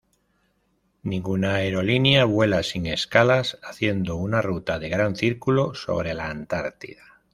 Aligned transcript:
Ninguna 1.03 1.57
aerolínea 1.57 2.25
vuela 2.25 2.63
sin 2.63 2.87
escalas 2.87 3.59
haciendo 3.61 4.15
una 4.15 4.41
ruta 4.41 4.79
de 4.79 4.89
gran 4.89 5.15
círculo 5.15 5.75
sobre 5.75 6.15
la 6.15 6.27
Antártida. 6.31 7.21